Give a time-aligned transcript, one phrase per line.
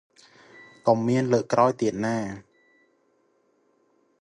[0.87, 2.17] កុំមានលើកក្រោយទៀតណា។